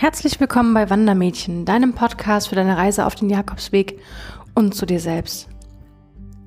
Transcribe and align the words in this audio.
Herzlich 0.00 0.40
willkommen 0.40 0.72
bei 0.72 0.88
Wandermädchen, 0.88 1.66
deinem 1.66 1.92
Podcast 1.92 2.48
für 2.48 2.54
deine 2.54 2.78
Reise 2.78 3.04
auf 3.04 3.16
den 3.16 3.28
Jakobsweg 3.28 4.00
und 4.54 4.74
zu 4.74 4.86
dir 4.86 4.98
selbst. 4.98 5.50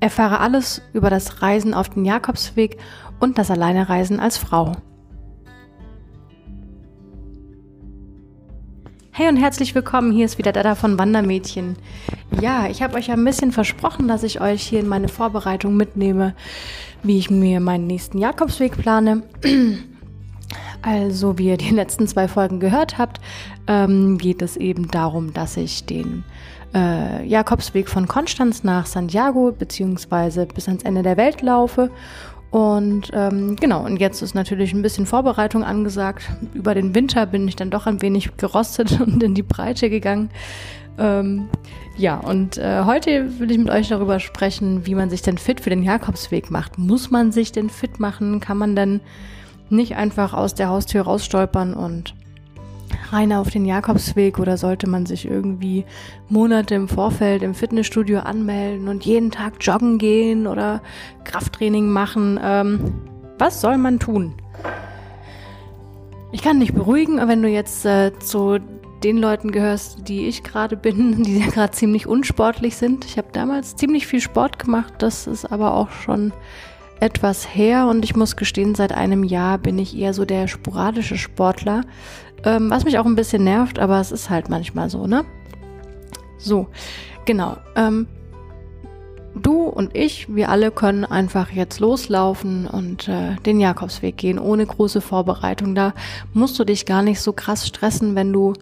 Erfahre 0.00 0.40
alles 0.40 0.82
über 0.92 1.08
das 1.08 1.40
Reisen 1.40 1.72
auf 1.72 1.88
den 1.88 2.04
Jakobsweg 2.04 2.78
und 3.20 3.38
das 3.38 3.52
Alleinereisen 3.52 4.18
als 4.18 4.38
Frau. 4.38 4.72
Hey 9.12 9.28
und 9.28 9.36
herzlich 9.36 9.72
willkommen, 9.76 10.10
hier 10.10 10.24
ist 10.24 10.36
wieder 10.38 10.50
Dada 10.50 10.74
von 10.74 10.98
Wandermädchen. 10.98 11.76
Ja, 12.40 12.66
ich 12.66 12.82
habe 12.82 12.96
euch 12.96 13.12
ein 13.12 13.24
bisschen 13.24 13.52
versprochen, 13.52 14.08
dass 14.08 14.24
ich 14.24 14.40
euch 14.40 14.62
hier 14.64 14.80
in 14.80 14.88
meine 14.88 15.06
Vorbereitung 15.06 15.76
mitnehme, 15.76 16.34
wie 17.04 17.18
ich 17.18 17.30
mir 17.30 17.60
meinen 17.60 17.86
nächsten 17.86 18.18
Jakobsweg 18.18 18.76
plane. 18.76 19.22
Also, 20.84 21.38
wie 21.38 21.48
ihr 21.48 21.56
die 21.56 21.70
letzten 21.74 22.06
zwei 22.06 22.28
Folgen 22.28 22.60
gehört 22.60 22.98
habt, 22.98 23.20
ähm, 23.66 24.18
geht 24.18 24.42
es 24.42 24.56
eben 24.56 24.88
darum, 24.88 25.32
dass 25.32 25.56
ich 25.56 25.86
den 25.86 26.24
äh, 26.74 27.26
Jakobsweg 27.26 27.88
von 27.88 28.06
Konstanz 28.06 28.64
nach 28.64 28.86
Santiago 28.86 29.52
beziehungsweise 29.52 30.46
bis 30.46 30.68
ans 30.68 30.82
Ende 30.82 31.02
der 31.02 31.16
Welt 31.16 31.40
laufe. 31.40 31.90
Und 32.50 33.10
ähm, 33.14 33.56
genau, 33.56 33.84
und 33.84 33.96
jetzt 33.96 34.22
ist 34.22 34.34
natürlich 34.34 34.72
ein 34.74 34.82
bisschen 34.82 35.06
Vorbereitung 35.06 35.64
angesagt. 35.64 36.30
Über 36.52 36.74
den 36.74 36.94
Winter 36.94 37.26
bin 37.26 37.48
ich 37.48 37.56
dann 37.56 37.70
doch 37.70 37.86
ein 37.86 38.00
wenig 38.02 38.36
gerostet 38.36 39.00
und 39.06 39.22
in 39.22 39.34
die 39.34 39.42
Breite 39.42 39.90
gegangen. 39.90 40.30
Ähm, 40.98 41.48
ja, 41.96 42.16
und 42.16 42.58
äh, 42.58 42.84
heute 42.84 43.40
will 43.40 43.50
ich 43.50 43.58
mit 43.58 43.70
euch 43.70 43.88
darüber 43.88 44.20
sprechen, 44.20 44.86
wie 44.86 44.94
man 44.94 45.10
sich 45.10 45.22
denn 45.22 45.38
fit 45.38 45.60
für 45.60 45.70
den 45.70 45.82
Jakobsweg 45.82 46.50
macht. 46.50 46.78
Muss 46.78 47.10
man 47.10 47.32
sich 47.32 47.50
denn 47.50 47.70
fit 47.70 47.98
machen? 47.98 48.38
Kann 48.38 48.58
man 48.58 48.76
denn 48.76 49.00
nicht 49.70 49.96
einfach 49.96 50.34
aus 50.34 50.54
der 50.54 50.68
Haustür 50.68 51.02
rausstolpern 51.02 51.74
und 51.74 52.14
rein 53.10 53.32
auf 53.32 53.50
den 53.50 53.64
Jakobsweg 53.64 54.38
oder 54.38 54.56
sollte 54.56 54.88
man 54.88 55.06
sich 55.06 55.26
irgendwie 55.26 55.84
Monate 56.28 56.74
im 56.74 56.88
Vorfeld 56.88 57.42
im 57.42 57.54
Fitnessstudio 57.54 58.20
anmelden 58.20 58.88
und 58.88 59.04
jeden 59.04 59.30
Tag 59.30 59.54
joggen 59.60 59.98
gehen 59.98 60.46
oder 60.46 60.82
Krafttraining 61.24 61.88
machen? 61.88 62.38
Ähm, 62.42 62.94
was 63.38 63.60
soll 63.60 63.78
man 63.78 63.98
tun? 63.98 64.34
Ich 66.32 66.42
kann 66.42 66.60
dich 66.60 66.72
beruhigen, 66.72 67.16
wenn 67.28 67.42
du 67.42 67.48
jetzt 67.48 67.84
äh, 67.84 68.12
zu 68.18 68.58
den 69.04 69.18
Leuten 69.18 69.52
gehörst, 69.52 70.08
die 70.08 70.26
ich 70.26 70.42
gerade 70.42 70.76
bin, 70.76 71.22
die 71.24 71.38
ja 71.38 71.46
gerade 71.46 71.72
ziemlich 71.72 72.06
unsportlich 72.06 72.76
sind. 72.76 73.04
Ich 73.04 73.18
habe 73.18 73.28
damals 73.32 73.76
ziemlich 73.76 74.06
viel 74.06 74.20
Sport 74.20 74.58
gemacht, 74.58 74.94
das 74.98 75.26
ist 75.26 75.44
aber 75.44 75.74
auch 75.74 75.90
schon 75.90 76.32
etwas 77.00 77.54
her 77.54 77.86
und 77.88 78.04
ich 78.04 78.16
muss 78.16 78.36
gestehen, 78.36 78.74
seit 78.74 78.92
einem 78.92 79.24
Jahr 79.24 79.58
bin 79.58 79.78
ich 79.78 79.96
eher 79.96 80.14
so 80.14 80.24
der 80.24 80.48
sporadische 80.48 81.18
Sportler, 81.18 81.82
ähm, 82.44 82.70
was 82.70 82.84
mich 82.84 82.98
auch 82.98 83.06
ein 83.06 83.16
bisschen 83.16 83.44
nervt, 83.44 83.78
aber 83.78 84.00
es 84.00 84.12
ist 84.12 84.30
halt 84.30 84.48
manchmal 84.48 84.90
so, 84.90 85.06
ne? 85.06 85.24
So, 86.38 86.68
genau. 87.24 87.56
Ähm, 87.76 88.06
du 89.34 89.62
und 89.64 89.96
ich, 89.96 90.34
wir 90.34 90.48
alle 90.48 90.70
können 90.70 91.04
einfach 91.04 91.50
jetzt 91.50 91.80
loslaufen 91.80 92.66
und 92.66 93.08
äh, 93.08 93.36
den 93.46 93.60
Jakobsweg 93.60 94.16
gehen, 94.16 94.38
ohne 94.38 94.66
große 94.66 95.00
Vorbereitung. 95.00 95.74
Da 95.74 95.94
musst 96.32 96.58
du 96.58 96.64
dich 96.64 96.86
gar 96.86 97.02
nicht 97.02 97.20
so 97.20 97.32
krass 97.32 97.66
stressen, 97.66 98.14
wenn 98.14 98.32
du, 98.32 98.54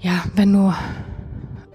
ja, 0.00 0.24
wenn 0.34 0.52
du 0.52 0.72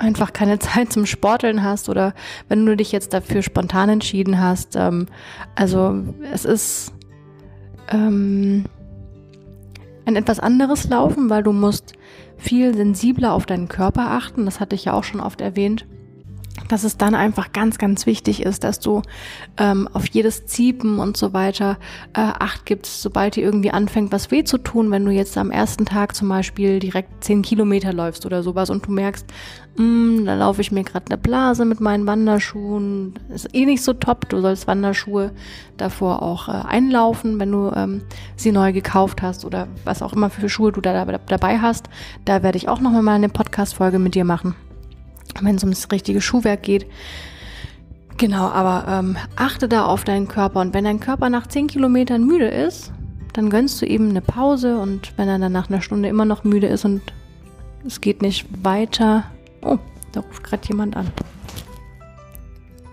einfach 0.04 0.34
keine 0.34 0.60
Zeit 0.60 0.92
zum 0.92 1.06
Sporteln 1.06 1.64
hast 1.64 1.90
oder 1.90 2.14
wenn 2.50 2.66
du 2.66 2.76
dich 2.76 2.92
jetzt 2.92 3.14
dafür 3.14 3.42
spontan 3.42 3.90
entschieden 3.90 4.40
hast. 4.40 4.76
Ähm, 4.76 5.08
also 5.56 6.04
es 6.32 6.46
ist 6.46 6.94
ähm, 7.90 8.66
ein 10.06 10.16
etwas 10.16 10.40
anderes 10.40 10.90
Laufen, 10.90 11.30
weil 11.30 11.44
du 11.44 11.54
musst 11.54 11.94
viel 12.38 12.76
sensibler 12.76 13.34
auf 13.34 13.46
deinen 13.46 13.70
Körper 13.70 14.12
achten. 14.12 14.46
Das 14.46 14.60
hatte 14.60 14.76
ich 14.76 14.86
ja 14.86 14.94
auch 14.94 15.04
schon 15.04 15.22
oft 15.22 15.42
erwähnt 15.42 15.86
dass 16.74 16.84
es 16.84 16.98
dann 16.98 17.14
einfach 17.14 17.54
ganz, 17.54 17.78
ganz 17.78 18.08
wichtig 18.08 18.42
ist, 18.42 18.64
dass 18.64 18.80
du 18.80 19.04
ähm, 19.58 19.88
auf 19.94 20.08
jedes 20.08 20.48
Ziepen 20.48 20.98
und 20.98 21.16
so 21.16 21.32
weiter 21.32 21.78
äh, 22.14 22.22
Acht 22.22 22.66
gibst, 22.66 23.04
sobald 23.04 23.36
dir 23.36 23.44
irgendwie 23.44 23.70
anfängt, 23.70 24.12
was 24.12 24.32
weh 24.32 24.44
zu 24.44 24.58
tun, 24.58 24.90
wenn 24.90 25.06
du 25.06 25.12
jetzt 25.12 25.38
am 25.38 25.52
ersten 25.52 25.86
Tag 25.86 26.16
zum 26.16 26.30
Beispiel 26.30 26.80
direkt 26.80 27.24
zehn 27.24 27.44
Kilometer 27.44 27.94
läufst 27.94 28.26
oder 28.26 28.42
sowas 28.42 28.72
und 28.72 28.88
du 28.88 28.92
merkst, 28.92 29.28
mh, 29.76 29.84
mm, 29.86 30.26
da 30.26 30.34
laufe 30.34 30.62
ich 30.62 30.72
mir 30.72 30.84
gerade 30.84 31.06
eine 31.12 31.20
Blase 31.20 31.64
mit 31.64 31.80
meinen 31.80 32.08
Wanderschuhen, 32.08 33.14
ist 33.30 33.54
eh 33.54 33.68
nicht 33.68 33.84
so 33.84 33.94
top, 33.94 34.28
du 34.30 34.42
sollst 34.42 34.66
Wanderschuhe 34.66 35.32
davor 35.78 36.24
auch 36.24 36.50
äh, 36.50 36.54
einlaufen, 36.54 37.40
wenn 37.40 37.52
du 37.52 37.72
ähm, 37.76 38.02
sie 38.36 38.52
neu 38.52 38.74
gekauft 38.74 39.22
hast 39.22 39.46
oder 39.46 39.68
was 39.84 40.02
auch 40.02 40.14
immer 40.14 40.32
für 40.32 40.50
Schuhe 40.50 40.72
du 40.72 40.82
da, 40.82 41.06
da 41.06 41.20
dabei 41.20 41.60
hast. 41.60 41.88
Da 42.26 42.42
werde 42.42 42.58
ich 42.58 42.68
auch 42.68 42.80
nochmal 42.80 43.04
mal 43.04 43.14
eine 43.14 43.30
Podcast-Folge 43.30 44.00
mit 44.00 44.16
dir 44.16 44.26
machen 44.26 44.56
wenn 45.42 45.56
es 45.56 45.64
ums 45.64 45.92
richtige 45.92 46.22
Schuhwerk 46.22 46.64
geht. 46.64 46.86
Genau, 48.18 48.48
aber 48.48 48.86
ähm, 48.88 49.18
achte 49.36 49.68
da 49.68 49.86
auf 49.86 50.04
deinen 50.04 50.28
Körper 50.28 50.62
und 50.62 50.74
wenn 50.74 50.84
dein 50.84 51.00
Körper 51.00 51.30
nach 51.30 51.48
10 51.48 51.68
Kilometern 51.68 52.24
müde 52.24 52.48
ist, 52.48 52.92
dann 53.34 53.50
gönnst 53.50 53.82
du 53.82 53.86
eben 53.86 54.10
eine 54.10 54.22
Pause 54.22 54.78
und 54.78 55.14
wenn 55.18 55.28
er 55.28 55.40
dann 55.40 55.52
nach 55.52 55.70
einer 55.70 55.82
Stunde 55.82 56.10
immer 56.10 56.26
noch 56.26 56.44
müde 56.44 56.68
ist 56.68 56.86
und 56.86 57.02
es 57.86 58.00
geht 58.00 58.22
nicht 58.22 58.46
weiter. 58.64 59.26
Oh, 59.62 59.78
da 60.12 60.22
ruft 60.22 60.44
gerade 60.44 60.68
jemand 60.68 60.96
an. 60.96 61.08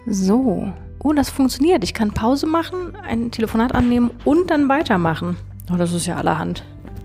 So. 0.07 0.73
Oh, 1.03 1.13
das 1.13 1.31
funktioniert. 1.31 1.85
Ich 1.85 1.95
kann 1.95 2.13
Pause 2.13 2.47
machen, 2.47 2.95
ein 3.07 3.31
Telefonat 3.31 3.75
annehmen 3.75 4.11
und 4.25 4.51
dann 4.51 4.69
weitermachen. 4.69 5.37
Oh, 5.73 5.77
das 5.77 5.93
ist 5.93 6.07
ja 6.07 6.17
allerhand. 6.17 6.65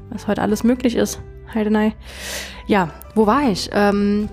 Was 0.09 0.27
heute 0.27 0.41
alles 0.41 0.63
möglich 0.63 0.95
ist. 0.95 1.19
Heidenei. 1.53 1.93
Ja, 2.67 2.89
wo 3.13 3.27
war 3.27 3.49
ich? 3.49 3.69
Ähm, 3.71 4.29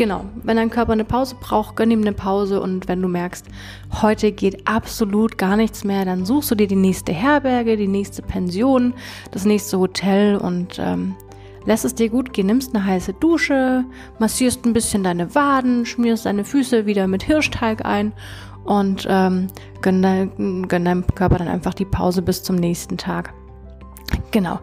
Genau, 0.00 0.24
wenn 0.44 0.56
dein 0.56 0.70
Körper 0.70 0.92
eine 0.92 1.04
Pause 1.04 1.36
braucht, 1.38 1.76
gönn 1.76 1.90
ihm 1.90 2.00
eine 2.00 2.14
Pause 2.14 2.62
und 2.62 2.88
wenn 2.88 3.02
du 3.02 3.08
merkst, 3.08 3.44
heute 4.00 4.32
geht 4.32 4.66
absolut 4.66 5.36
gar 5.36 5.58
nichts 5.58 5.84
mehr, 5.84 6.06
dann 6.06 6.24
suchst 6.24 6.50
du 6.50 6.54
dir 6.54 6.66
die 6.66 6.74
nächste 6.74 7.12
Herberge, 7.12 7.76
die 7.76 7.86
nächste 7.86 8.22
Pension, 8.22 8.94
das 9.30 9.44
nächste 9.44 9.78
Hotel 9.78 10.36
und 10.36 10.78
ähm, 10.78 11.16
lässt 11.66 11.84
es 11.84 11.94
dir 11.94 12.08
gut 12.08 12.32
gehen, 12.32 12.46
nimmst 12.46 12.74
eine 12.74 12.82
heiße 12.82 13.12
Dusche, 13.12 13.84
massierst 14.18 14.64
ein 14.64 14.72
bisschen 14.72 15.04
deine 15.04 15.34
Waden, 15.34 15.84
schmierst 15.84 16.24
deine 16.24 16.46
Füße 16.46 16.86
wieder 16.86 17.06
mit 17.06 17.22
Hirschteig 17.22 17.84
ein 17.84 18.14
und 18.64 19.06
ähm, 19.06 19.48
gönn, 19.82 20.00
dein, 20.00 20.66
gönn 20.66 20.86
deinem 20.86 21.06
Körper 21.08 21.36
dann 21.36 21.48
einfach 21.48 21.74
die 21.74 21.84
Pause 21.84 22.22
bis 22.22 22.42
zum 22.42 22.56
nächsten 22.56 22.96
Tag. 22.96 23.34
Genau. 24.30 24.60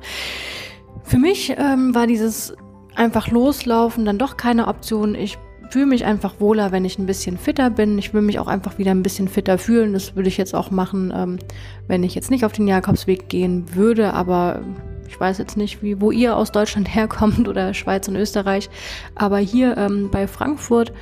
Für 1.03 1.19
mich 1.19 1.53
ähm, 1.55 1.93
war 1.93 2.07
dieses 2.07 2.55
einfach 2.97 3.29
loslaufen 3.29 4.05
dann 4.05 4.17
doch 4.17 4.37
keine 4.37 4.67
Option. 4.67 5.15
Ich 5.15 5.37
fühle 5.69 5.85
mich 5.85 6.05
einfach 6.05 6.39
wohler, 6.39 6.71
wenn 6.71 6.85
ich 6.85 6.97
ein 6.97 7.05
bisschen 7.05 7.37
fitter 7.37 7.69
bin. 7.69 7.97
Ich 7.97 8.13
will 8.13 8.21
mich 8.21 8.39
auch 8.39 8.47
einfach 8.47 8.77
wieder 8.77 8.91
ein 8.91 9.03
bisschen 9.03 9.27
fitter 9.27 9.57
fühlen. 9.57 9.93
Das 9.93 10.15
würde 10.15 10.29
ich 10.29 10.37
jetzt 10.37 10.55
auch 10.55 10.71
machen, 10.71 11.13
ähm, 11.15 11.39
wenn 11.87 12.03
ich 12.03 12.15
jetzt 12.15 12.31
nicht 12.31 12.45
auf 12.45 12.53
den 12.53 12.67
Jakobsweg 12.67 13.29
gehen 13.29 13.65
würde. 13.75 14.13
Aber 14.13 14.61
ich 15.07 15.19
weiß 15.19 15.37
jetzt 15.37 15.57
nicht, 15.57 15.83
wie, 15.83 16.01
wo 16.01 16.11
ihr 16.11 16.35
aus 16.35 16.51
Deutschland 16.51 16.87
herkommt 16.95 17.47
oder 17.47 17.73
Schweiz 17.73 18.07
und 18.07 18.15
Österreich. 18.15 18.69
Aber 19.15 19.37
hier 19.37 19.77
ähm, 19.77 20.09
bei 20.11 20.27
Frankfurt 20.27 20.93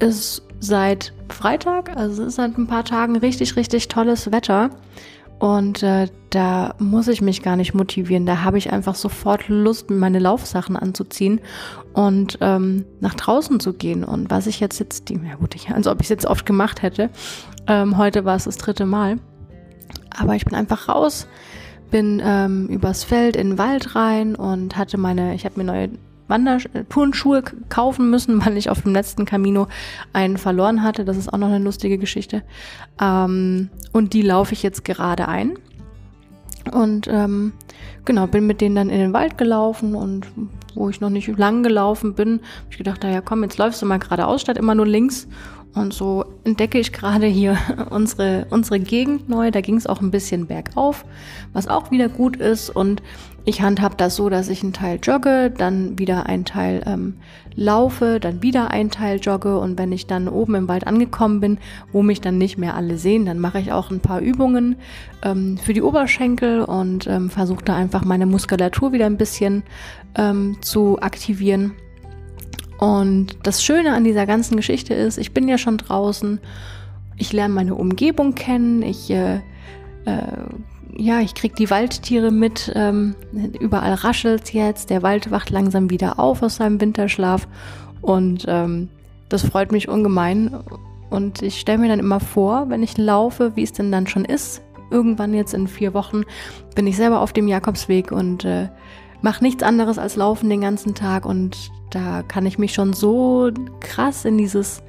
ist 0.00 0.42
seit 0.60 1.12
Freitag, 1.28 1.96
also 1.96 2.22
es 2.22 2.28
ist 2.28 2.34
seit 2.36 2.56
ein 2.56 2.66
paar 2.66 2.84
Tagen 2.84 3.16
richtig, 3.16 3.56
richtig 3.56 3.88
tolles 3.88 4.32
Wetter. 4.32 4.70
Und 5.38 5.82
äh, 5.82 6.08
da 6.30 6.74
muss 6.78 7.08
ich 7.08 7.20
mich 7.20 7.42
gar 7.42 7.56
nicht 7.56 7.74
motivieren. 7.74 8.26
Da 8.26 8.42
habe 8.42 8.58
ich 8.58 8.72
einfach 8.72 8.94
sofort 8.94 9.48
Lust, 9.48 9.90
meine 9.90 10.18
Laufsachen 10.18 10.76
anzuziehen 10.76 11.40
und 11.92 12.38
ähm, 12.40 12.84
nach 13.00 13.14
draußen 13.14 13.60
zu 13.60 13.72
gehen. 13.72 14.04
Und 14.04 14.30
was 14.30 14.46
ich 14.46 14.60
jetzt 14.60 14.78
jetzt, 14.78 15.10
ja 15.10 15.34
gut, 15.34 15.54
ich, 15.54 15.70
als 15.70 15.86
ob 15.86 16.00
ich 16.00 16.06
es 16.06 16.10
jetzt 16.10 16.26
oft 16.26 16.46
gemacht 16.46 16.82
hätte. 16.82 17.10
Ähm, 17.66 17.98
heute 17.98 18.24
war 18.24 18.36
es 18.36 18.44
das 18.44 18.56
dritte 18.56 18.86
Mal. 18.86 19.18
Aber 20.16 20.34
ich 20.34 20.44
bin 20.44 20.54
einfach 20.54 20.88
raus, 20.88 21.26
bin 21.90 22.22
ähm, 22.24 22.68
übers 22.68 23.04
Feld 23.04 23.36
in 23.36 23.50
den 23.50 23.58
Wald 23.58 23.94
rein 23.94 24.36
und 24.36 24.76
hatte 24.76 24.98
meine, 24.98 25.34
ich 25.34 25.44
habe 25.44 25.58
mir 25.58 25.64
neue 25.64 25.90
Wanderturnschuhe 26.28 27.42
kaufen 27.68 28.10
müssen, 28.10 28.44
weil 28.46 28.56
ich 28.56 28.70
auf 28.70 28.82
dem 28.82 28.92
letzten 28.92 29.24
Camino 29.24 29.68
einen 30.12 30.36
verloren 30.36 30.82
hatte. 30.82 31.04
Das 31.04 31.16
ist 31.16 31.32
auch 31.32 31.38
noch 31.38 31.48
eine 31.48 31.64
lustige 31.64 31.98
Geschichte. 31.98 32.42
Ähm, 33.00 33.70
und 33.92 34.12
die 34.12 34.22
laufe 34.22 34.52
ich 34.52 34.62
jetzt 34.62 34.84
gerade 34.84 35.28
ein. 35.28 35.58
Und 36.72 37.08
ähm, 37.08 37.52
genau, 38.04 38.26
bin 38.26 38.46
mit 38.46 38.60
denen 38.60 38.74
dann 38.74 38.90
in 38.90 38.98
den 38.98 39.12
Wald 39.12 39.36
gelaufen 39.36 39.94
und 39.94 40.26
wo 40.74 40.88
ich 40.88 41.00
noch 41.00 41.10
nicht 41.10 41.28
lang 41.38 41.62
gelaufen 41.62 42.14
bin, 42.14 42.40
habe 42.40 42.70
ich 42.70 42.78
gedacht, 42.78 43.02
naja, 43.02 43.20
komm, 43.20 43.42
jetzt 43.42 43.58
läufst 43.58 43.82
du 43.82 43.86
mal 43.86 43.98
geradeaus 43.98 44.40
statt 44.40 44.56
immer 44.56 44.74
nur 44.74 44.86
links. 44.86 45.28
Und 45.74 45.92
so 45.92 46.24
entdecke 46.44 46.78
ich 46.78 46.92
gerade 46.92 47.26
hier 47.26 47.58
unsere, 47.90 48.46
unsere 48.50 48.78
Gegend 48.78 49.28
neu. 49.28 49.50
Da 49.50 49.60
ging 49.60 49.76
es 49.76 49.86
auch 49.86 50.00
ein 50.00 50.10
bisschen 50.10 50.46
bergauf, 50.46 51.04
was 51.52 51.68
auch 51.68 51.90
wieder 51.90 52.08
gut 52.08 52.36
ist. 52.36 52.70
Und 52.70 53.02
ich 53.44 53.60
handhab 53.60 53.98
das 53.98 54.16
so, 54.16 54.28
dass 54.28 54.48
ich 54.48 54.62
einen 54.62 54.72
Teil 54.72 54.98
jogge, 55.02 55.50
dann 55.50 55.98
wieder 55.98 56.26
einen 56.26 56.44
Teil 56.44 56.82
ähm, 56.86 57.16
laufe, 57.56 58.18
dann 58.20 58.42
wieder 58.42 58.70
einen 58.70 58.90
Teil 58.90 59.18
jogge. 59.18 59.58
Und 59.58 59.76
wenn 59.76 59.92
ich 59.92 60.06
dann 60.06 60.28
oben 60.28 60.54
im 60.54 60.68
Wald 60.68 60.86
angekommen 60.86 61.40
bin, 61.40 61.58
wo 61.92 62.02
mich 62.02 62.20
dann 62.20 62.38
nicht 62.38 62.56
mehr 62.56 62.74
alle 62.74 62.96
sehen, 62.96 63.26
dann 63.26 63.40
mache 63.40 63.58
ich 63.58 63.72
auch 63.72 63.90
ein 63.90 64.00
paar 64.00 64.20
Übungen 64.20 64.76
ähm, 65.22 65.58
für 65.58 65.74
die 65.74 65.82
Oberschenkel 65.82 66.62
und 66.62 67.06
ähm, 67.06 67.30
versuche 67.30 67.64
da 67.64 67.76
einfach 67.76 68.04
meine 68.04 68.26
Muskulatur 68.26 68.92
wieder 68.92 69.06
ein 69.06 69.18
bisschen 69.18 69.64
ähm, 70.16 70.56
zu 70.62 71.00
aktivieren. 71.00 71.72
Und 72.84 73.38
das 73.44 73.64
Schöne 73.64 73.94
an 73.94 74.04
dieser 74.04 74.26
ganzen 74.26 74.58
Geschichte 74.58 74.92
ist, 74.92 75.16
ich 75.16 75.32
bin 75.32 75.48
ja 75.48 75.56
schon 75.56 75.78
draußen, 75.78 76.38
ich 77.16 77.32
lerne 77.32 77.54
meine 77.54 77.76
Umgebung 77.76 78.34
kennen, 78.34 78.82
ich, 78.82 79.10
äh, 79.10 79.36
äh, 80.04 80.36
ja, 80.94 81.20
ich 81.20 81.34
kriege 81.34 81.54
die 81.54 81.70
Waldtiere 81.70 82.30
mit, 82.30 82.70
ähm, 82.74 83.14
überall 83.58 83.94
raschelt 83.94 84.52
jetzt, 84.52 84.90
der 84.90 85.02
Wald 85.02 85.30
wacht 85.30 85.48
langsam 85.48 85.88
wieder 85.88 86.18
auf 86.18 86.42
aus 86.42 86.56
seinem 86.56 86.78
Winterschlaf. 86.78 87.48
Und 88.02 88.44
ähm, 88.48 88.90
das 89.30 89.46
freut 89.46 89.72
mich 89.72 89.88
ungemein. 89.88 90.54
Und 91.08 91.40
ich 91.40 91.60
stelle 91.60 91.78
mir 91.78 91.88
dann 91.88 92.00
immer 92.00 92.20
vor, 92.20 92.68
wenn 92.68 92.82
ich 92.82 92.98
laufe, 92.98 93.52
wie 93.56 93.62
es 93.62 93.72
denn 93.72 93.92
dann 93.92 94.06
schon 94.06 94.26
ist. 94.26 94.60
Irgendwann 94.90 95.32
jetzt 95.32 95.54
in 95.54 95.68
vier 95.68 95.94
Wochen 95.94 96.24
bin 96.74 96.86
ich 96.86 96.98
selber 96.98 97.22
auf 97.22 97.32
dem 97.32 97.48
Jakobsweg 97.48 98.12
und 98.12 98.44
äh, 98.44 98.68
mache 99.24 99.42
nichts 99.42 99.62
anderes 99.62 99.98
als 99.98 100.16
laufen 100.16 100.50
den 100.50 100.60
ganzen 100.60 100.94
Tag 100.94 101.24
und 101.24 101.72
da 101.88 102.22
kann 102.22 102.44
ich 102.44 102.58
mich 102.58 102.74
schon 102.74 102.92
so 102.92 103.50
krass 103.80 104.26
in 104.26 104.36
dieses 104.36 104.82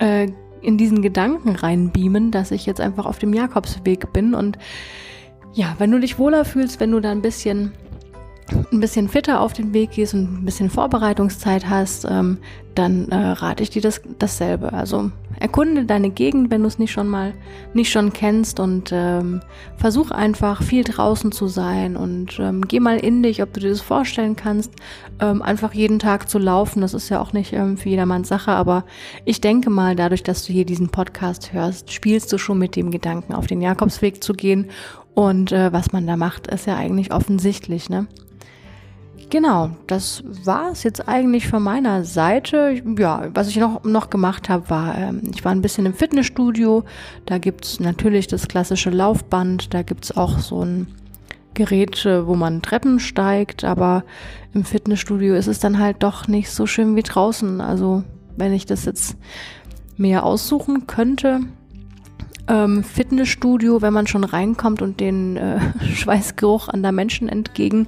äh, 0.00 0.28
in 0.60 0.76
diesen 0.76 1.00
Gedanken 1.00 1.56
reinbeamen, 1.56 2.30
dass 2.30 2.50
ich 2.50 2.66
jetzt 2.66 2.80
einfach 2.80 3.06
auf 3.06 3.18
dem 3.18 3.32
Jakobsweg 3.32 4.12
bin. 4.12 4.34
Und 4.34 4.58
ja, 5.54 5.74
wenn 5.78 5.90
du 5.90 5.98
dich 5.98 6.18
wohler 6.18 6.44
fühlst, 6.44 6.78
wenn 6.78 6.90
du 6.90 7.00
da 7.00 7.10
ein 7.10 7.22
bisschen 7.22 7.72
ein 8.72 8.80
bisschen 8.80 9.08
fitter 9.08 9.40
auf 9.40 9.52
den 9.52 9.72
Weg 9.72 9.92
gehst 9.92 10.14
und 10.14 10.40
ein 10.40 10.44
bisschen 10.44 10.68
Vorbereitungszeit 10.68 11.68
hast, 11.68 12.06
ähm, 12.08 12.38
dann 12.74 13.08
äh, 13.08 13.16
rate 13.16 13.62
ich 13.62 13.70
dir 13.70 13.82
das, 13.82 14.00
dasselbe. 14.18 14.72
Also 14.72 15.10
erkunde 15.38 15.84
deine 15.84 16.10
Gegend, 16.10 16.50
wenn 16.50 16.62
du 16.62 16.66
es 16.66 16.78
nicht 16.78 16.92
schon 16.92 17.08
mal 17.08 17.32
nicht 17.72 17.90
schon 17.90 18.12
kennst 18.12 18.60
und 18.60 18.90
ähm, 18.92 19.40
versuch 19.76 20.10
einfach 20.10 20.62
viel 20.62 20.84
draußen 20.84 21.32
zu 21.32 21.46
sein 21.46 21.96
und 21.96 22.38
ähm, 22.38 22.66
geh 22.66 22.80
mal 22.80 22.98
in 22.98 23.22
dich, 23.22 23.42
ob 23.42 23.52
du 23.52 23.60
dir 23.60 23.70
das 23.70 23.80
vorstellen 23.80 24.36
kannst, 24.36 24.72
ähm, 25.20 25.40
einfach 25.40 25.72
jeden 25.72 25.98
Tag 25.98 26.28
zu 26.28 26.38
laufen. 26.38 26.80
Das 26.80 26.94
ist 26.94 27.08
ja 27.08 27.20
auch 27.20 27.32
nicht 27.32 27.52
ähm, 27.52 27.76
für 27.76 27.88
jedermanns 27.88 28.28
Sache, 28.28 28.52
aber 28.52 28.84
ich 29.24 29.40
denke 29.40 29.70
mal, 29.70 29.96
dadurch, 29.96 30.22
dass 30.22 30.44
du 30.44 30.52
hier 30.52 30.66
diesen 30.66 30.88
Podcast 30.88 31.52
hörst, 31.52 31.92
spielst 31.92 32.32
du 32.32 32.38
schon 32.38 32.58
mit 32.58 32.76
dem 32.76 32.90
Gedanken, 32.90 33.34
auf 33.34 33.46
den 33.46 33.62
Jakobsweg 33.62 34.22
zu 34.22 34.34
gehen. 34.34 34.70
Und 35.14 35.52
äh, 35.52 35.72
was 35.72 35.92
man 35.92 36.08
da 36.08 36.16
macht, 36.16 36.48
ist 36.48 36.66
ja 36.66 36.76
eigentlich 36.76 37.12
offensichtlich, 37.12 37.88
ne? 37.88 38.08
Genau, 39.34 39.70
das 39.88 40.22
war 40.44 40.70
es 40.70 40.84
jetzt 40.84 41.08
eigentlich 41.08 41.48
von 41.48 41.60
meiner 41.60 42.04
Seite. 42.04 42.80
Ja, 42.96 43.30
was 43.34 43.48
ich 43.48 43.56
noch, 43.56 43.82
noch 43.82 44.08
gemacht 44.08 44.48
habe, 44.48 44.70
war, 44.70 44.96
ähm, 44.96 45.22
ich 45.34 45.44
war 45.44 45.50
ein 45.50 45.60
bisschen 45.60 45.86
im 45.86 45.92
Fitnessstudio. 45.92 46.84
Da 47.26 47.38
gibt 47.38 47.64
es 47.64 47.80
natürlich 47.80 48.28
das 48.28 48.46
klassische 48.46 48.90
Laufband, 48.90 49.74
da 49.74 49.82
gibt 49.82 50.04
es 50.04 50.16
auch 50.16 50.38
so 50.38 50.64
ein 50.64 50.86
Gerät, 51.52 52.06
äh, 52.06 52.28
wo 52.28 52.36
man 52.36 52.62
Treppen 52.62 53.00
steigt, 53.00 53.64
aber 53.64 54.04
im 54.52 54.64
Fitnessstudio 54.64 55.34
ist 55.34 55.48
es 55.48 55.58
dann 55.58 55.80
halt 55.80 56.04
doch 56.04 56.28
nicht 56.28 56.52
so 56.52 56.64
schön 56.66 56.94
wie 56.94 57.02
draußen. 57.02 57.60
Also 57.60 58.04
wenn 58.36 58.52
ich 58.52 58.66
das 58.66 58.84
jetzt 58.84 59.16
mehr 59.96 60.24
aussuchen 60.24 60.86
könnte, 60.86 61.40
ähm, 62.48 62.84
Fitnessstudio, 62.84 63.82
wenn 63.82 63.92
man 63.92 64.06
schon 64.06 64.24
reinkommt 64.24 64.82
und 64.82 65.00
den 65.00 65.36
äh, 65.36 65.60
Schweißgeruch 65.94 66.68
an 66.68 66.82
der 66.82 66.92
Menschen 66.92 67.28
entgegen 67.28 67.86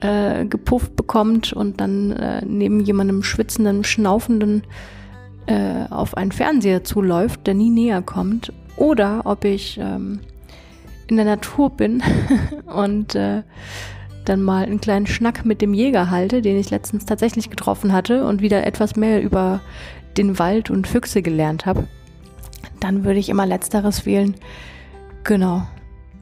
äh, 0.00 0.44
gepufft 0.44 0.96
bekommt 0.96 1.52
und 1.52 1.80
dann 1.80 2.12
äh, 2.12 2.42
neben 2.46 2.80
jemandem 2.80 3.22
schwitzenden, 3.22 3.84
schnaufenden 3.84 4.62
äh, 5.46 5.86
auf 5.90 6.16
einen 6.16 6.32
Fernseher 6.32 6.84
zuläuft, 6.84 7.46
der 7.46 7.54
nie 7.54 7.70
näher 7.70 8.02
kommt. 8.02 8.52
Oder 8.76 9.22
ob 9.24 9.44
ich 9.44 9.78
ähm, 9.78 10.20
in 11.08 11.16
der 11.16 11.24
Natur 11.24 11.70
bin 11.70 12.02
und 12.66 13.14
äh, 13.14 13.42
dann 14.24 14.42
mal 14.42 14.64
einen 14.64 14.80
kleinen 14.80 15.06
Schnack 15.06 15.44
mit 15.44 15.62
dem 15.62 15.72
Jäger 15.74 16.10
halte, 16.10 16.42
den 16.42 16.58
ich 16.58 16.70
letztens 16.70 17.06
tatsächlich 17.06 17.50
getroffen 17.50 17.92
hatte 17.92 18.24
und 18.26 18.42
wieder 18.42 18.66
etwas 18.66 18.94
mehr 18.94 19.22
über 19.22 19.60
den 20.18 20.38
Wald 20.38 20.70
und 20.70 20.86
Füchse 20.86 21.22
gelernt 21.22 21.64
habe 21.64 21.88
dann 22.80 23.04
würde 23.04 23.18
ich 23.18 23.28
immer 23.28 23.46
letzteres 23.46 24.06
wählen. 24.06 24.34
Genau. 25.24 25.66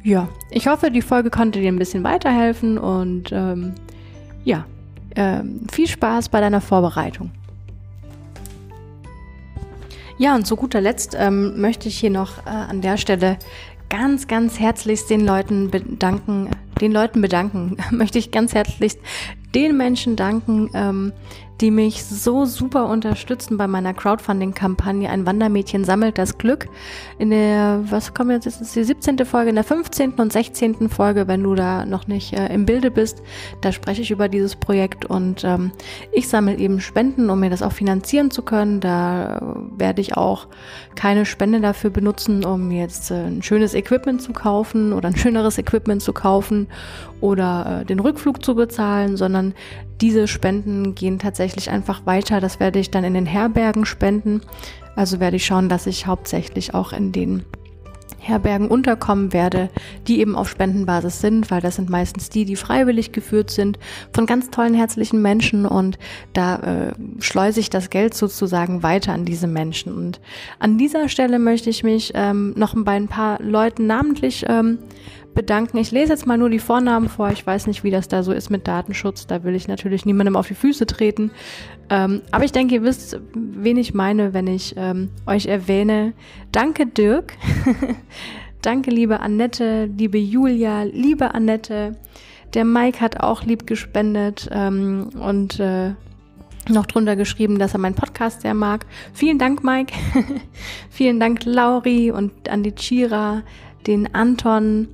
Ja, 0.03 0.29
ich 0.51 0.69
hoffe, 0.69 0.91
die 0.91 1.03
Folge 1.03 1.31
konnte 1.31 1.61
dir 1.61 1.69
ein 1.69 1.79
bisschen 1.79 2.05
weiterhelfen 2.05 2.79
und 2.79 3.31
ähm, 3.33 3.75
ja, 4.45 4.65
ähm, 5.17 5.67
viel 5.71 5.89
Spaß 5.89 6.29
bei 6.29 6.41
deiner 6.41 6.61
Vorbereitung. 6.61 7.33
Ja, 10.19 10.35
und 10.35 10.47
zu 10.47 10.57
guter 10.57 10.81
Letzt 10.81 11.17
ähm, 11.19 11.61
möchte 11.61 11.89
ich 11.89 11.99
hier 11.99 12.11
noch 12.11 12.39
äh, 12.47 12.51
an 12.51 12.81
der 12.81 12.97
Stelle 12.97 13.37
ganz, 13.91 14.29
ganz 14.29 14.59
herzlichst 14.59 15.11
den 15.11 15.27
Leuten 15.27 15.71
bedanken, 15.71 16.51
den 16.81 16.93
Leuten 16.93 17.21
bedanken, 17.21 17.77
möchte 17.91 18.19
ich 18.19 18.31
ganz 18.31 18.55
herzlichst 18.55 18.99
den 19.55 19.77
Menschen 19.77 20.17
danken, 20.17 20.71
ähm, 20.75 21.13
die 21.61 21.71
mich 21.71 22.05
so 22.05 22.45
super 22.45 22.87
unterstützen 22.87 23.57
bei 23.57 23.67
meiner 23.67 23.95
Crowdfunding-Kampagne. 23.95 25.09
Ein 25.09 25.27
Wandermädchen 25.27 25.85
sammelt 25.85 26.19
das 26.19 26.37
Glück. 26.37 26.69
In 27.19 27.31
der, 27.31 27.83
was 27.89 28.13
kommt 28.13 28.31
jetzt, 28.31 28.47
das 28.47 28.61
ist 28.61 28.77
die 28.77 28.85
17. 28.85 29.25
Folge, 29.25 29.51
in 29.51 29.55
der 29.55 29.65
15. 29.65 30.13
und 30.13 30.33
16. 30.33 30.89
Folge, 30.91 31.29
wenn 31.29 31.43
du 31.43 31.55
da 31.55 31.87
noch 31.87 32.07
nicht 32.07 32.35
äh, 32.35 32.53
im 32.53 32.67
Bilde 32.67 32.91
bist, 32.91 33.23
da 33.63 33.73
spreche 33.73 34.03
ich 34.03 34.11
über 34.11 34.29
dieses 34.29 34.57
Projekt 34.57 35.07
und 35.07 35.45
ähm, 35.45 35.73
ich 36.13 36.29
sammle 36.29 36.57
eben 36.57 36.81
Spenden, 36.81 37.31
um 37.31 37.41
mir 37.41 37.51
das 37.51 37.63
auch 37.63 37.73
finanzieren 37.73 38.31
zu 38.31 38.43
können. 38.43 38.81
Da 38.81 39.39
äh, 39.39 39.81
werde 39.81 40.01
ich 40.03 40.17
auch 40.17 40.49
keine 40.95 41.25
Spende 41.25 41.61
dafür 41.61 41.91
benutzen, 41.91 42.45
um 42.45 42.71
jetzt 42.71 43.11
äh, 43.11 43.15
ein 43.15 43.43
schönes 43.43 43.75
Equipment 43.75 44.21
zu 44.21 44.33
kaufen 44.33 44.93
oder 44.93 45.09
ein 45.09 45.17
schöneres 45.17 45.57
Equipment 45.57 46.03
zu 46.03 46.13
kaufen 46.13 46.69
oder 47.21 47.81
äh, 47.81 47.85
den 47.85 48.01
Rückflug 48.01 48.45
zu 48.45 48.55
bezahlen, 48.55 49.17
sondern 49.17 49.55
diese 50.01 50.29
Spenden 50.29 50.95
gehen 50.95 51.19
tatsächlich 51.19 51.71
einfach 51.71 52.07
weiter. 52.07 52.41
Das 52.41 52.61
werde 52.61 52.79
ich 52.79 52.91
dann 52.91 53.05
in 53.05 53.15
den 53.15 53.27
Herbergen 53.27 53.85
spenden. 53.85 54.43
Also 54.95 55.21
werde 55.21 55.37
ich 55.37 55.47
schauen, 55.47 55.69
dass 55.69 55.87
ich 55.87 56.07
hauptsächlich 56.07 56.75
auch 56.75 56.93
in 56.93 57.13
den 57.13 57.45
Herbergen 58.27 58.69
unterkommen 58.69 59.33
werde, 59.33 59.71
die 60.07 60.21
eben 60.21 60.35
auf 60.35 60.49
Spendenbasis 60.49 61.21
sind, 61.21 61.51
weil 61.51 61.61
das 61.61 61.77
sind 61.77 61.89
meistens 61.89 62.29
die, 62.29 62.45
die 62.45 62.57
freiwillig 62.57 63.13
geführt 63.13 63.51
sind 63.51 63.79
von 64.13 64.27
ganz 64.27 64.51
tollen 64.51 64.75
herzlichen 64.75 65.23
Menschen 65.23 65.65
und 65.65 65.99
da 66.33 66.57
äh, 66.57 66.93
schleuse 67.21 67.61
ich 67.61 67.71
das 67.71 67.91
Geld 67.91 68.15
sozusagen 68.15 68.83
weiter 68.83 69.13
an 69.13 69.25
diese 69.25 69.47
Menschen. 69.47 69.95
Und 69.95 70.21
an 70.59 70.77
dieser 70.77 71.09
Stelle 71.09 71.39
möchte 71.39 71.71
ich 71.71 71.85
mich 71.85 72.13
ähm, 72.15 72.53
noch 72.57 72.75
bei 72.77 72.93
ein 72.93 73.09
paar 73.09 73.41
Leuten 73.41 73.87
namentlich 73.87 74.45
ähm, 74.49 74.79
bedanken. 75.37 75.77
Ich 75.77 75.93
lese 75.93 76.13
jetzt 76.13 76.27
mal 76.27 76.37
nur 76.37 76.51
die 76.51 76.59
Vornamen 76.59 77.09
vor. 77.09 77.31
Ich 77.31 77.47
weiß 77.47 77.69
nicht, 77.69 77.85
wie 77.85 77.93
das 77.93 78.09
da 78.09 78.25
so 78.25 78.33
ist 78.33 78.51
mit 78.51 78.67
Datenschutz. 78.67 79.29
Da 79.29 79.45
will 79.45 79.55
ich 79.55 79.69
natürlich 79.69 80.05
niemandem 80.05 80.35
auf 80.35 80.49
die 80.49 80.55
Füße 80.55 80.87
treten. 80.87 81.31
Ähm, 81.89 82.23
aber 82.33 82.45
ich 82.45 82.51
denke, 82.51 82.75
ihr 82.75 82.83
wisst, 82.83 83.21
wen 83.35 83.77
ich 83.77 83.95
meine, 83.95 84.35
wenn 84.35 84.49
ich 84.49 84.75
ähm, 84.77 85.11
euch 85.27 85.47
erwähne. 85.47 86.15
Danke, 86.51 86.87
Dirk. 86.87 87.35
Danke, 88.63 88.91
liebe 88.91 89.21
Annette, 89.21 89.85
liebe 89.85 90.19
Julia, 90.19 90.83
liebe 90.83 91.33
Annette. 91.33 91.97
Der 92.55 92.65
Mike 92.65 93.01
hat 93.01 93.21
auch 93.21 93.45
lieb 93.45 93.67
gespendet 93.67 94.49
ähm, 94.51 95.11
und 95.21 95.61
äh, 95.61 95.93
noch 96.69 96.87
drunter 96.87 97.15
geschrieben, 97.15 97.59
dass 97.59 97.75
er 97.75 97.79
meinen 97.79 97.95
Podcast 97.95 98.41
sehr 98.41 98.55
mag. 98.55 98.87
Vielen 99.13 99.39
Dank, 99.39 99.63
Mike. 99.63 99.95
Vielen 100.91 101.21
Dank, 101.21 101.45
Lauri 101.45 102.11
und 102.11 102.49
an 102.49 102.63
die 102.63 102.75
Chira, 102.75 103.43
den 103.87 104.13
Anton, 104.15 104.89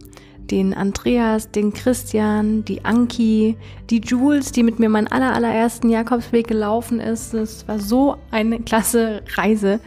den 0.53 0.75
Andreas, 0.75 1.51
den 1.51 1.73
Christian, 1.73 2.63
die 2.65 2.85
Anki, 2.85 3.57
die 3.89 4.03
Jules, 4.03 4.53
die 4.53 4.63
mit 4.63 4.79
mir 4.79 4.91
meinen 4.91 5.09
aller, 5.09 5.35
allerersten 5.35 5.89
Jakobsweg 5.89 6.47
gelaufen 6.47 7.01
ist. 7.01 7.33
Es 7.33 7.67
war 7.67 7.81
so 7.81 8.17
eine 8.31 8.61
klasse 8.61 9.23
Reise. 9.35 9.81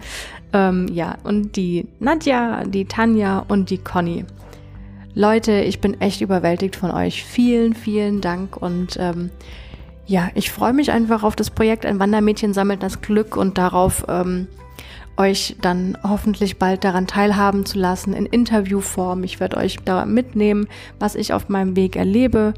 Ähm, 0.54 0.88
ja, 0.92 1.18
und 1.24 1.56
die 1.56 1.88
Nadja, 2.00 2.64
die 2.66 2.86
Tanja 2.86 3.46
und 3.48 3.70
die 3.70 3.78
Conny. 3.78 4.26
Leute, 5.14 5.62
ich 5.62 5.80
bin 5.80 6.02
echt 6.02 6.22
überwältigt 6.22 6.76
von 6.76 6.90
euch. 6.90 7.24
Vielen, 7.24 7.76
vielen 7.76 8.20
Dank 8.20 8.58
und 8.58 8.98
ähm, 9.00 9.30
ja, 10.08 10.30
ich 10.34 10.52
freue 10.52 10.74
mich 10.74 10.92
einfach 10.92 11.24
auf 11.24 11.36
das 11.36 11.50
Projekt 11.52 11.86
Ein 11.86 12.00
Wandermädchen 12.00 12.54
sammelt 12.54 12.82
das 12.82 13.02
Glück 13.02 13.38
und 13.38 13.58
darauf, 13.60 14.06
ähm, 14.08 14.48
euch 15.18 15.56
dann 15.62 15.98
hoffentlich 16.04 16.58
bald 16.58 16.84
daran 16.84 17.08
teilhaben 17.08 17.66
zu 17.66 17.80
lassen 17.80 18.14
in 18.14 18.26
Interviewform. 18.26 19.24
Ich 19.24 19.40
werde 19.40 19.58
euch 19.58 19.78
da 19.84 20.06
mitnehmen, 20.06 20.68
was 21.00 21.16
ich 21.16 21.34
auf 21.34 21.50
meinem 21.50 21.76
Weg 21.76 21.96
erlebe. 21.96 22.54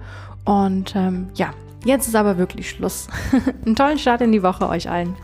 Und 0.45 0.95
ähm, 0.95 1.27
ja, 1.35 1.53
jetzt 1.85 2.07
ist 2.07 2.15
aber 2.15 2.37
wirklich 2.37 2.69
Schluss. 2.69 3.07
Einen 3.65 3.75
tollen 3.75 3.99
Start 3.99 4.21
in 4.21 4.31
die 4.31 4.43
Woche 4.43 4.67
euch 4.67 4.89
allen. 4.89 5.15